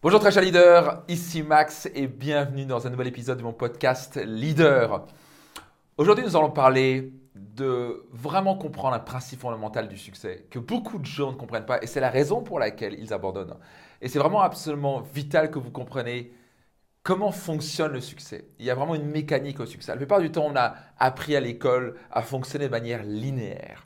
Bonjour 0.00 0.20
très 0.20 0.30
chers 0.30 0.44
leaders, 0.44 1.02
ici 1.08 1.42
Max 1.42 1.88
et 1.92 2.06
bienvenue 2.06 2.64
dans 2.64 2.86
un 2.86 2.90
nouvel 2.90 3.08
épisode 3.08 3.38
de 3.38 3.42
mon 3.42 3.52
podcast 3.52 4.16
Leader. 4.24 5.08
Aujourd'hui 5.96 6.24
nous 6.24 6.36
allons 6.36 6.52
parler 6.52 7.12
de 7.34 8.04
vraiment 8.12 8.54
comprendre 8.54 8.94
un 8.94 9.00
principe 9.00 9.40
fondamental 9.40 9.88
du 9.88 9.96
succès 9.96 10.46
que 10.50 10.60
beaucoup 10.60 11.00
de 11.00 11.04
gens 11.04 11.32
ne 11.32 11.36
comprennent 11.36 11.66
pas 11.66 11.82
et 11.82 11.88
c'est 11.88 11.98
la 11.98 12.10
raison 12.10 12.42
pour 12.42 12.60
laquelle 12.60 12.94
ils 12.96 13.12
abandonnent. 13.12 13.56
Et 14.00 14.06
c'est 14.06 14.20
vraiment 14.20 14.40
absolument 14.40 15.00
vital 15.00 15.50
que 15.50 15.58
vous 15.58 15.72
compreniez 15.72 16.32
comment 17.02 17.32
fonctionne 17.32 17.90
le 17.90 18.00
succès. 18.00 18.46
Il 18.60 18.66
y 18.66 18.70
a 18.70 18.76
vraiment 18.76 18.94
une 18.94 19.10
mécanique 19.10 19.58
au 19.58 19.66
succès. 19.66 19.90
La 19.90 19.96
plupart 19.96 20.20
du 20.20 20.30
temps 20.30 20.46
on 20.46 20.54
a 20.54 20.76
appris 21.00 21.34
à 21.34 21.40
l'école 21.40 21.96
à 22.12 22.22
fonctionner 22.22 22.66
de 22.66 22.70
manière 22.70 23.02
linéaire. 23.02 23.84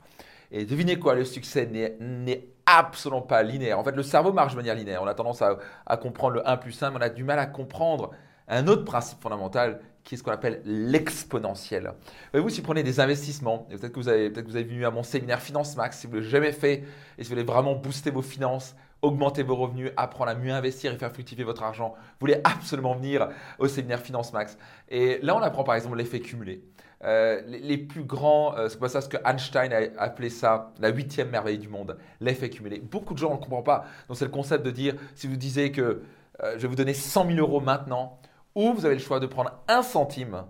Et 0.51 0.65
devinez 0.65 0.99
quoi, 0.99 1.15
le 1.15 1.25
succès 1.25 1.65
n'est 1.65 2.52
absolument 2.65 3.21
pas 3.21 3.43
linéaire. 3.43 3.79
En 3.79 3.83
fait, 3.83 3.95
le 3.95 4.03
cerveau 4.03 4.31
marche 4.31 4.53
de 4.53 4.57
manière 4.57 4.75
linéaire. 4.75 5.01
On 5.03 5.07
a 5.07 5.13
tendance 5.13 5.41
à, 5.41 5.97
comprendre 5.97 6.35
le 6.35 6.47
1 6.47 6.57
plus 6.57 6.81
1, 6.81 6.91
mais 6.91 6.97
on 6.97 7.01
a 7.01 7.09
du 7.09 7.23
mal 7.23 7.39
à 7.39 7.45
comprendre 7.45 8.11
un 8.47 8.67
autre 8.67 8.83
principe 8.83 9.21
fondamental 9.21 9.79
qui 10.03 10.15
est 10.15 10.17
ce 10.17 10.23
qu'on 10.23 10.31
appelle 10.31 10.61
l'exponentiel. 10.65 11.93
Voyez-vous, 12.31 12.49
si 12.49 12.59
vous 12.59 12.65
prenez 12.65 12.83
des 12.83 12.99
investissements, 12.99 13.59
peut-être 13.69 13.93
que, 13.93 13.99
vous 13.99 14.09
avez, 14.09 14.29
peut 14.29 14.41
que 14.41 14.47
vous 14.47 14.55
avez 14.57 14.65
venu 14.65 14.85
à 14.85 14.91
mon 14.91 15.03
séminaire 15.03 15.41
Finance 15.41 15.77
Max, 15.77 15.99
si 15.99 16.07
vous 16.07 16.13
ne 16.13 16.19
l'avez 16.19 16.29
jamais 16.29 16.51
fait, 16.51 16.83
et 17.17 17.23
si 17.23 17.29
vous 17.29 17.35
voulez 17.35 17.43
vraiment 17.43 17.75
booster 17.75 18.11
vos 18.11 18.21
finances, 18.21 18.75
augmenter 19.01 19.43
vos 19.43 19.55
revenus, 19.55 19.91
apprendre 19.95 20.31
à 20.31 20.35
mieux 20.35 20.51
investir 20.51 20.93
et 20.93 20.97
faire 20.97 21.11
fructifier 21.11 21.43
votre 21.43 21.63
argent, 21.63 21.93
vous 21.95 22.17
voulez 22.21 22.41
absolument 22.43 22.95
venir 22.95 23.29
au 23.59 23.67
séminaire 23.67 23.99
Finance 23.99 24.33
Max. 24.33 24.57
Et 24.89 25.19
là, 25.21 25.35
on 25.35 25.41
apprend 25.41 25.63
par 25.63 25.75
exemple 25.75 25.97
l'effet 25.97 26.19
cumulé. 26.19 26.63
Euh, 27.03 27.41
les, 27.45 27.77
plus 27.77 28.05
grands, 28.05 28.55
euh, 28.57 28.69
c'est 28.69 28.79
pas 28.79 28.87
ça 28.87 29.01
ce 29.01 29.09
que 29.09 29.17
Einstein 29.25 29.73
a 29.73 30.01
appelé 30.01 30.29
ça, 30.29 30.71
la 30.79 30.87
huitième 30.87 31.29
merveille 31.29 31.57
du 31.57 31.67
monde, 31.67 31.97
l'effet 32.21 32.49
cumulé. 32.49 32.79
Beaucoup 32.79 33.13
de 33.13 33.19
gens 33.19 33.31
ne 33.31 33.37
comprennent 33.37 33.63
pas. 33.63 33.85
Donc 34.07 34.15
c'est 34.15 34.25
le 34.25 34.31
concept 34.31 34.65
de 34.65 34.71
dire, 34.71 34.95
si 35.15 35.27
vous 35.27 35.35
disiez 35.35 35.73
que 35.73 36.01
euh, 36.41 36.53
je 36.55 36.59
vais 36.59 36.67
vous 36.69 36.75
donner 36.75 36.93
100 36.93 37.27
000 37.27 37.39
euros 37.39 37.59
maintenant, 37.59 38.19
ou 38.55 38.73
vous 38.73 38.85
avez 38.85 38.95
le 38.95 39.01
choix 39.01 39.19
de 39.19 39.27
prendre 39.27 39.51
un 39.67 39.81
centime 39.81 40.45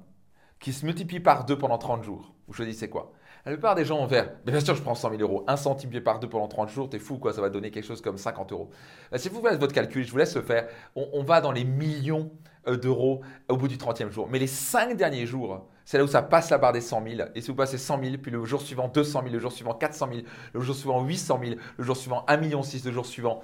qui 0.59 0.73
se 0.73 0.85
multiplie 0.85 1.19
par 1.19 1.45
deux 1.45 1.57
pendant 1.57 1.77
30 1.77 2.03
jours. 2.03 2.33
Vous 2.47 2.53
choisissez 2.53 2.89
quoi? 2.89 3.13
La 3.45 3.51
plupart 3.51 3.75
des 3.75 3.83
gens 3.83 3.99
ont 3.99 4.05
vers, 4.05 4.31
bien 4.45 4.57
sûr, 4.61 4.73
je 4.73 4.81
prends 4.81 4.95
100 4.95 5.17
000 5.17 5.21
euros, 5.21 5.43
un 5.47 5.57
centime 5.57 5.91
par 6.01 6.19
deux 6.19 6.29
pendant 6.29 6.47
30 6.47 6.69
jours, 6.69 6.89
t'es 6.89 6.99
fou, 6.99 7.17
quoi, 7.17 7.33
ça 7.33 7.41
va 7.41 7.49
donner 7.49 7.71
quelque 7.71 7.85
chose 7.85 8.01
comme 8.01 8.17
50 8.17 8.53
euros. 8.53 8.69
si 9.15 9.27
vous 9.27 9.41
faites 9.41 9.59
votre 9.59 9.73
calcul, 9.73 10.05
je 10.05 10.11
vous 10.11 10.17
laisse 10.17 10.35
le 10.35 10.41
faire, 10.41 10.69
on, 10.95 11.23
va 11.23 11.41
dans 11.41 11.51
les 11.51 11.65
millions 11.65 12.31
d'euros 12.65 13.19
au 13.49 13.57
bout 13.57 13.67
du 13.67 13.75
30e 13.75 14.09
jour. 14.11 14.29
Mais 14.31 14.39
les 14.39 14.47
5 14.47 14.95
derniers 14.95 15.25
jours, 15.25 15.67
c'est 15.83 15.97
là 15.97 16.05
où 16.05 16.07
ça 16.07 16.21
passe 16.21 16.49
la 16.51 16.57
barre 16.57 16.71
des 16.71 16.79
100 16.79 17.03
000. 17.05 17.29
Et 17.35 17.41
si 17.41 17.49
vous 17.49 17.55
passez 17.55 17.77
100 17.77 18.01
000, 18.01 18.15
puis 18.21 18.31
le 18.31 18.45
jour 18.45 18.61
suivant 18.61 18.87
200 18.87 19.23
000, 19.23 19.33
le 19.33 19.39
jour 19.39 19.51
suivant 19.51 19.73
400 19.73 20.07
000, 20.13 20.21
le 20.53 20.61
jour 20.61 20.73
suivant 20.73 21.03
800 21.03 21.39
000, 21.43 21.55
le 21.77 21.83
jour 21.83 21.97
suivant 21.97 22.23
1,6 22.29 22.39
million, 22.39 22.61
le 22.61 22.91
jour 22.91 23.05
suivant 23.05 23.41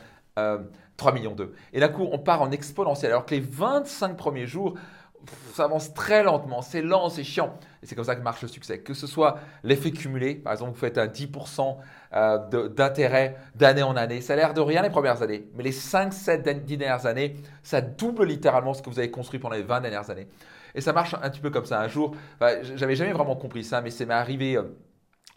3 0.97 1.11
euh, 1.11 1.15
millions 1.15 1.35
2. 1.35 1.53
Et 1.73 1.79
d'un 1.79 1.89
coup, 1.89 2.07
on 2.11 2.19
part 2.19 2.41
en 2.41 2.51
exponentiel. 2.51 3.11
Alors 3.11 3.25
que 3.25 3.35
les 3.35 3.41
25 3.41 4.15
premiers 4.15 4.47
jours, 4.47 4.75
ça 5.53 5.65
avance 5.65 5.93
très 5.93 6.23
lentement, 6.23 6.61
c'est 6.61 6.81
lent, 6.81 7.09
c'est 7.09 7.23
chiant. 7.23 7.57
Et 7.83 7.85
c'est 7.85 7.95
comme 7.95 8.05
ça 8.05 8.15
que 8.15 8.21
marche 8.21 8.41
le 8.41 8.47
succès. 8.47 8.79
Que 8.79 8.93
ce 8.93 9.07
soit 9.07 9.39
l'effet 9.63 9.91
cumulé, 9.91 10.35
par 10.35 10.53
exemple, 10.53 10.71
vous 10.71 10.79
faites 10.79 10.97
un 10.97 11.07
10% 11.07 11.77
euh, 12.13 12.67
d'intérêt 12.69 13.35
d'année 13.55 13.83
en 13.83 13.95
année, 13.95 14.21
ça 14.21 14.33
a 14.33 14.35
l'air 14.35 14.53
de 14.53 14.61
rien 14.61 14.81
les 14.81 14.89
premières 14.89 15.21
années. 15.21 15.47
Mais 15.55 15.63
les 15.63 15.71
5, 15.71 16.13
7, 16.13 16.65
10 16.65 16.77
dernières 16.77 17.05
années, 17.05 17.35
ça 17.63 17.81
double 17.81 18.25
littéralement 18.25 18.73
ce 18.73 18.81
que 18.81 18.89
vous 18.89 18.99
avez 18.99 19.11
construit 19.11 19.39
pendant 19.39 19.55
les 19.55 19.63
20 19.63 19.81
dernières 19.81 20.09
années. 20.09 20.27
Et 20.75 20.81
ça 20.81 20.93
marche 20.93 21.15
un 21.21 21.29
petit 21.29 21.41
peu 21.41 21.49
comme 21.49 21.65
ça. 21.65 21.79
Un 21.81 21.87
jour, 21.87 22.15
j'avais 22.75 22.95
jamais 22.95 23.11
vraiment 23.11 23.35
compris 23.35 23.63
ça, 23.63 23.81
mais 23.81 23.89
c'est 23.89 24.05
m'est 24.05 24.13
arrivé 24.13 24.55
euh, 24.55 24.63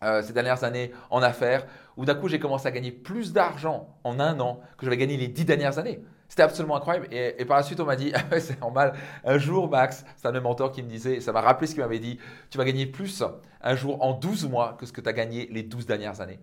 euh, 0.02 0.22
ces 0.22 0.32
dernières 0.32 0.64
années 0.64 0.92
en 1.10 1.22
affaires, 1.22 1.66
où 1.96 2.04
d'un 2.04 2.14
coup 2.14 2.28
j'ai 2.28 2.38
commencé 2.38 2.66
à 2.66 2.70
gagner 2.70 2.92
plus 2.92 3.32
d'argent 3.32 3.88
en 4.04 4.20
un 4.20 4.38
an 4.40 4.60
que 4.78 4.86
j'avais 4.86 4.96
gagné 4.96 5.16
les 5.16 5.28
dix 5.28 5.44
dernières 5.44 5.78
années. 5.78 6.00
C'était 6.28 6.44
absolument 6.44 6.76
incroyable. 6.76 7.08
Et, 7.10 7.44
par 7.44 7.58
la 7.58 7.62
suite, 7.62 7.78
on 7.80 7.84
m'a 7.84 7.96
dit, 7.96 8.10
ah 8.14 8.40
c'est 8.40 8.58
normal, 8.60 8.94
un 9.24 9.36
jour, 9.36 9.68
Max, 9.68 10.04
c'est 10.16 10.28
un 10.28 10.40
mentor 10.40 10.72
qui 10.72 10.82
me 10.82 10.88
disait, 10.88 11.20
ça 11.20 11.30
m'a 11.30 11.42
rappelé 11.42 11.66
ce 11.66 11.74
qu'il 11.74 11.82
m'avait 11.82 11.98
dit, 11.98 12.18
tu 12.48 12.56
vas 12.56 12.64
gagner 12.64 12.86
plus 12.86 13.22
un 13.60 13.76
jour 13.76 14.02
en 14.02 14.14
12 14.14 14.48
mois 14.48 14.76
que 14.78 14.86
ce 14.86 14.92
que 14.92 15.02
tu 15.02 15.08
as 15.08 15.12
gagné 15.12 15.46
les 15.50 15.62
12 15.62 15.86
dernières 15.86 16.20
années. 16.20 16.38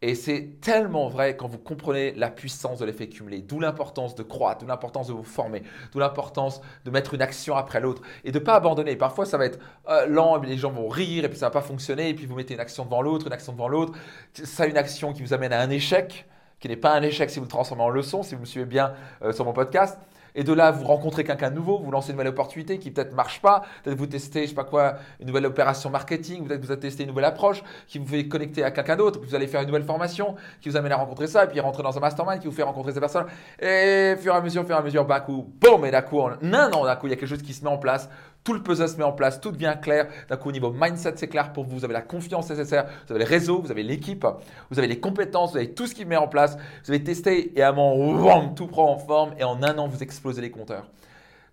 Et 0.00 0.14
c'est 0.14 0.60
tellement 0.60 1.08
vrai 1.08 1.36
quand 1.36 1.48
vous 1.48 1.58
comprenez 1.58 2.12
la 2.12 2.30
puissance 2.30 2.78
de 2.78 2.84
l'effet 2.84 3.08
cumulé, 3.08 3.42
d'où 3.42 3.58
l'importance 3.58 4.14
de 4.14 4.22
croître, 4.22 4.60
d'où 4.60 4.66
l'importance 4.68 5.08
de 5.08 5.12
vous 5.12 5.24
former, 5.24 5.64
d'où 5.90 5.98
l'importance 5.98 6.60
de 6.84 6.90
mettre 6.92 7.14
une 7.14 7.22
action 7.22 7.56
après 7.56 7.80
l'autre 7.80 8.02
et 8.22 8.30
de 8.30 8.38
ne 8.38 8.44
pas 8.44 8.54
abandonner. 8.54 8.94
Parfois, 8.94 9.26
ça 9.26 9.38
va 9.38 9.46
être 9.46 9.58
euh, 9.88 10.06
lent, 10.06 10.36
les 10.36 10.56
gens 10.56 10.70
vont 10.70 10.86
rire 10.86 11.24
et 11.24 11.28
puis 11.28 11.36
ça 11.36 11.46
ne 11.46 11.52
va 11.52 11.60
pas 11.60 11.66
fonctionner, 11.66 12.10
et 12.10 12.14
puis 12.14 12.26
vous 12.26 12.36
mettez 12.36 12.54
une 12.54 12.60
action 12.60 12.84
devant 12.84 13.02
l'autre, 13.02 13.26
une 13.26 13.32
action 13.32 13.52
devant 13.52 13.68
l'autre. 13.68 13.98
Ça, 14.34 14.66
une 14.66 14.76
action 14.76 15.12
qui 15.12 15.22
vous 15.22 15.34
amène 15.34 15.52
à 15.52 15.60
un 15.60 15.70
échec, 15.70 16.26
qui 16.60 16.68
n'est 16.68 16.76
pas 16.76 16.94
un 16.94 17.02
échec 17.02 17.28
si 17.28 17.40
vous 17.40 17.46
le 17.46 17.50
transformez 17.50 17.82
en 17.82 17.88
leçon, 17.88 18.22
si 18.22 18.36
vous 18.36 18.42
me 18.42 18.46
suivez 18.46 18.66
bien 18.66 18.94
euh, 19.22 19.32
sur 19.32 19.44
mon 19.44 19.52
podcast. 19.52 19.98
Et 20.34 20.44
de 20.44 20.52
là, 20.52 20.70
vous 20.70 20.84
rencontrez 20.84 21.24
quelqu'un 21.24 21.50
de 21.50 21.56
nouveau, 21.56 21.78
vous 21.78 21.90
lancez 21.90 22.10
une 22.10 22.16
nouvelle 22.16 22.28
opportunité 22.28 22.78
qui 22.78 22.90
peut-être 22.90 23.14
marche 23.14 23.40
pas, 23.40 23.62
peut-être 23.82 23.98
vous 23.98 24.06
testez, 24.06 24.42
je 24.42 24.48
sais 24.48 24.54
pas 24.54 24.64
quoi, 24.64 24.94
une 25.20 25.26
nouvelle 25.26 25.46
opération 25.46 25.90
marketing, 25.90 26.46
peut-être 26.46 26.64
vous 26.64 26.70
avez 26.70 26.80
testé 26.80 27.02
une 27.04 27.10
nouvelle 27.10 27.24
approche 27.24 27.62
qui 27.86 27.98
vous 27.98 28.06
fait 28.06 28.28
connecter 28.28 28.62
à 28.62 28.70
quelqu'un 28.70 28.96
d'autre, 28.96 29.20
vous 29.22 29.34
allez 29.34 29.46
faire 29.46 29.60
une 29.60 29.68
nouvelle 29.68 29.84
formation 29.84 30.34
qui 30.60 30.68
vous 30.68 30.76
amène 30.76 30.92
à 30.92 30.96
rencontrer 30.96 31.26
ça, 31.26 31.44
et 31.44 31.48
puis 31.48 31.60
rentrer 31.60 31.82
dans 31.82 31.96
un 31.96 32.00
mastermind 32.00 32.40
qui 32.40 32.46
vous 32.46 32.52
fait 32.52 32.62
rencontrer 32.62 32.92
ces 32.92 33.00
personnes. 33.00 33.26
Et 33.60 34.14
fur 34.18 34.34
et 34.34 34.36
à 34.36 34.40
mesure, 34.40 34.64
fur 34.64 34.76
et 34.76 34.78
à 34.78 34.82
mesure, 34.82 35.04
d'un 35.04 35.20
coup, 35.20 35.52
boum, 35.60 35.84
et 35.84 35.90
d'un 35.90 36.02
coup, 36.02 36.20
en 36.20 36.30
un 36.30 36.72
an, 36.72 36.84
d'un 36.84 36.96
coup, 36.96 37.06
il 37.06 37.10
y 37.10 37.12
a 37.12 37.16
quelque 37.16 37.28
chose 37.28 37.42
qui 37.42 37.52
se 37.52 37.64
met 37.64 37.70
en 37.70 37.78
place 37.78 38.08
tout 38.48 38.54
le 38.54 38.62
puzzle 38.62 38.88
se 38.88 38.96
met 38.96 39.04
en 39.04 39.12
place, 39.12 39.42
tout 39.42 39.50
devient 39.50 39.76
clair. 39.82 40.08
D'un 40.30 40.36
coup, 40.38 40.48
au 40.48 40.52
niveau 40.52 40.72
mindset, 40.72 41.12
c'est 41.16 41.28
clair 41.28 41.52
pour 41.52 41.64
vous. 41.64 41.76
Vous 41.76 41.84
avez 41.84 41.92
la 41.92 42.00
confiance 42.00 42.48
nécessaire, 42.48 42.86
vous 43.06 43.14
avez 43.14 43.22
le 43.22 43.28
réseau, 43.28 43.60
vous 43.60 43.70
avez 43.70 43.82
l'équipe, 43.82 44.26
vous 44.70 44.78
avez 44.78 44.88
les 44.88 44.98
compétences, 45.00 45.50
vous 45.50 45.58
avez 45.58 45.74
tout 45.74 45.86
ce 45.86 45.94
qui 45.94 46.06
met 46.06 46.16
en 46.16 46.28
place. 46.28 46.56
Vous 46.84 46.90
avez 46.90 47.04
testé 47.04 47.52
et 47.58 47.62
à 47.62 47.68
un 47.68 47.72
moment, 47.72 48.48
tout 48.48 48.66
prend 48.66 48.90
en 48.90 48.96
forme 48.96 49.34
et 49.38 49.44
en 49.44 49.62
un 49.62 49.76
an, 49.76 49.86
vous 49.86 50.02
explosez 50.02 50.17
les 50.24 50.50
compteurs. 50.50 50.90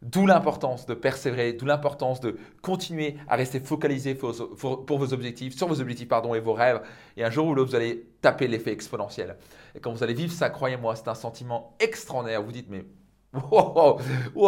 D'où 0.02 0.28
l'importance 0.28 0.86
de 0.86 0.94
persévérer, 0.94 1.54
d'où 1.54 1.66
l'importance 1.66 2.20
de 2.20 2.38
continuer 2.62 3.18
à 3.28 3.36
rester 3.36 3.60
focalisé 3.60 4.14
pour, 4.14 4.34
vos 4.34 5.14
objectifs, 5.14 5.56
sur 5.56 5.68
vos 5.68 5.82
objectifs 5.82 6.08
pardon, 6.08 6.36
et 6.36 6.40
vos 6.40 6.54
rêves. 6.54 6.82
Et 7.18 7.24
un 7.24 7.30
jour 7.30 7.48
ou 7.48 7.56
l'autre, 7.56 7.72
vous 7.72 7.76
allez 7.76 8.06
taper 8.22 8.48
l'effet 8.48 8.72
exponentiel. 8.72 9.38
Et 9.74 9.80
quand 9.80 9.92
vous 9.92 10.04
allez 10.04 10.14
vivre 10.14 10.34
ça, 10.34 10.50
croyez-moi, 10.50 10.96
c'est 10.96 11.08
un 11.08 11.16
sentiment 11.16 11.76
extraordinaire. 11.80 12.44
Vous 12.44 12.52
dites, 12.52 12.70
mais 12.70 12.86
wow, 13.34 14.00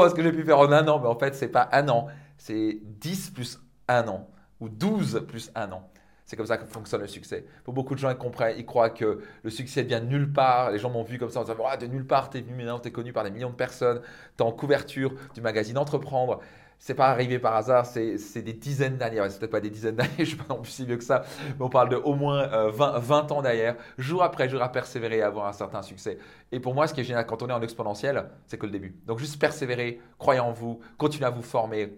ce 0.10 0.14
que 0.14 0.22
j'ai 0.22 0.32
pu 0.32 0.44
faire 0.44 0.60
en 0.60 0.72
un 0.72 0.88
an, 0.88 1.00
mais 1.00 1.08
en 1.08 1.18
fait, 1.18 1.34
ce 1.34 1.46
n'est 1.46 1.52
pas 1.52 1.70
un 1.72 1.88
an, 1.90 2.08
c'est 2.38 2.80
10 2.84 3.32
plus 3.32 3.60
1 3.88 4.08
an 4.10 4.28
ou 4.60 4.70
12 4.70 5.26
plus 5.28 5.52
1 5.56 5.72
an. 5.72 5.90
C'est 6.28 6.36
comme 6.36 6.46
ça 6.46 6.58
que 6.58 6.66
fonctionne 6.66 7.00
le 7.00 7.08
succès. 7.08 7.46
Pour 7.64 7.74
beaucoup 7.74 7.96
de 7.96 8.00
gens, 8.00 8.10
ils 8.10 8.18
comprennent, 8.18 8.56
ils 8.58 8.66
croient 8.66 8.90
que 8.90 9.22
le 9.44 9.50
succès 9.50 9.84
vient 9.84 10.02
de 10.02 10.08
nulle 10.08 10.32
part. 10.32 10.72
Les 10.72 10.78
gens 10.78 10.90
m'ont 10.90 11.04
vu 11.04 11.18
comme 11.18 11.30
ça 11.30 11.40
en 11.40 11.44
disant 11.44 11.56
ah, 11.66 11.78
de 11.78 11.88
nulle 11.88 12.06
part, 12.06 12.30
tu 12.30 12.38
es 12.38 12.42
venu 12.42 12.54
maintenant, 12.54 12.80
tu 12.80 12.90
es 12.90 12.92
connu 12.92 13.14
par 13.14 13.24
des 13.24 13.32
millions 13.32 13.50
de 13.50 13.56
personnes, 13.56 14.02
tu 14.38 14.44
es 14.44 14.46
en 14.46 14.52
couverture 14.52 15.14
du 15.34 15.40
magazine 15.40 15.78
Entreprendre. 15.78 16.42
C'est 16.80 16.96
pas 16.96 17.08
arrivé 17.08 17.40
par 17.40 17.56
hasard, 17.56 17.86
c'est 17.86 18.42
des 18.42 18.54
dizaines 18.54 18.98
d'années. 18.98 19.22
c'est 19.30 19.40
peut-être 19.40 19.52
pas 19.52 19.62
des 19.62 19.70
dizaines 19.70 19.96
d'années, 19.96 20.10
je 20.20 20.26
suis 20.26 20.36
pas 20.36 20.54
non 20.54 20.62
plus 20.62 20.70
si 20.70 20.86
vieux 20.86 20.98
que 20.98 21.04
ça, 21.04 21.24
mais 21.58 21.66
on 21.66 21.70
parle 21.70 21.90
de 21.90 21.96
au 21.96 22.14
moins 22.14 22.46
20, 22.46 22.96
euh, 22.96 23.00
20 23.00 23.32
ans 23.32 23.42
derrière, 23.42 23.78
jour 23.98 24.22
après 24.22 24.50
jour 24.50 24.62
à 24.62 24.70
persévérer 24.70 25.20
et 25.20 25.24
avoir 25.24 25.48
un 25.48 25.54
certain 25.54 25.82
succès. 25.82 26.20
Et 26.52 26.60
pour 26.60 26.76
moi, 26.76 26.88
ce 26.88 26.94
qui 26.94 27.00
est 27.02 27.06
génial 27.06 27.26
quand 27.26 27.42
on 27.42 27.48
est 27.48 27.54
en 27.54 27.62
exponentiel, 27.62 28.30
c'est 28.48 28.58
que 28.58 28.66
le 28.66 28.74
début. 28.74 28.96
Donc 29.08 29.18
juste 29.18 29.40
persévérer, 29.40 30.02
croyez 30.20 30.42
en 30.42 30.52
vous, 30.52 30.82
continuez 30.98 31.26
à 31.26 31.32
vous 31.32 31.42
former, 31.42 31.94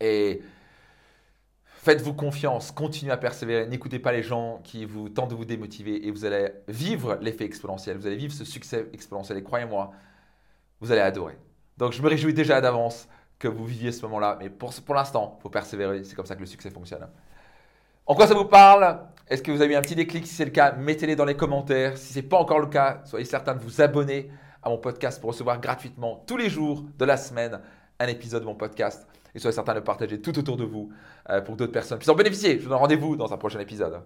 et 0.00 0.40
faites-vous 1.82 2.12
confiance, 2.12 2.72
continuez 2.72 3.10
à 3.10 3.16
persévérer, 3.16 3.66
n'écoutez 3.66 3.98
pas 3.98 4.12
les 4.12 4.22
gens 4.22 4.60
qui 4.64 4.84
vous 4.84 5.08
tentent 5.08 5.30
de 5.30 5.34
vous 5.34 5.46
démotiver 5.46 6.06
et 6.06 6.10
vous 6.10 6.26
allez 6.26 6.50
vivre 6.68 7.16
l'effet 7.22 7.44
exponentiel, 7.44 7.96
vous 7.96 8.06
allez 8.06 8.16
vivre 8.16 8.34
ce 8.34 8.44
succès 8.44 8.86
exponentiel 8.92 9.38
et 9.38 9.42
croyez-moi, 9.42 9.90
vous 10.80 10.92
allez 10.92 11.00
adorer. 11.00 11.38
Donc 11.78 11.92
je 11.92 12.02
me 12.02 12.08
réjouis 12.08 12.34
déjà 12.34 12.60
d'avance 12.60 13.08
que 13.38 13.48
vous 13.48 13.64
viviez 13.64 13.92
ce 13.92 14.02
moment-là, 14.02 14.36
mais 14.38 14.50
pour, 14.50 14.74
pour 14.74 14.94
l'instant, 14.94 15.36
il 15.38 15.42
faut 15.42 15.48
persévérer, 15.48 16.04
c'est 16.04 16.14
comme 16.14 16.26
ça 16.26 16.34
que 16.34 16.40
le 16.40 16.46
succès 16.46 16.68
fonctionne. 16.68 17.08
En 18.04 18.14
quoi 18.14 18.26
ça 18.26 18.34
vous 18.34 18.44
parle? 18.44 19.00
Est-ce 19.26 19.42
que 19.42 19.50
vous 19.50 19.62
avez 19.62 19.72
eu 19.72 19.76
un 19.76 19.80
petit 19.80 19.94
déclic? 19.94 20.26
Si 20.26 20.34
c'est 20.34 20.44
le 20.44 20.50
cas, 20.50 20.72
mettez-les 20.72 21.16
dans 21.16 21.24
les 21.24 21.36
commentaires. 21.36 21.96
Si 21.96 22.12
ce 22.12 22.18
n'est 22.18 22.26
pas 22.26 22.36
encore 22.36 22.58
le 22.58 22.66
cas, 22.66 23.00
soyez 23.06 23.24
certain 23.24 23.54
de 23.54 23.60
vous 23.60 23.80
abonner 23.80 24.30
à 24.62 24.68
mon 24.68 24.76
podcast 24.76 25.18
pour 25.18 25.30
recevoir 25.30 25.58
gratuitement 25.58 26.22
tous 26.26 26.36
les 26.36 26.50
jours 26.50 26.84
de 26.98 27.04
la 27.06 27.16
semaine 27.16 27.60
un 27.98 28.06
épisode 28.06 28.42
de 28.42 28.46
mon 28.46 28.54
podcast 28.54 29.06
et 29.34 29.38
soyez 29.38 29.54
certain 29.54 29.74
de 29.74 29.80
partager 29.80 30.20
tout 30.20 30.38
autour 30.38 30.56
de 30.56 30.64
vous 30.64 30.90
euh, 31.28 31.40
pour 31.40 31.54
que 31.54 31.60
d'autres 31.60 31.72
personnes 31.72 31.98
puissent 31.98 32.08
en 32.10 32.14
bénéficier. 32.14 32.58
Je 32.58 32.64
vous 32.64 32.70
donne 32.70 32.78
rendez-vous 32.78 33.16
dans 33.16 33.32
un 33.32 33.38
prochain 33.38 33.60
épisode. 33.60 34.02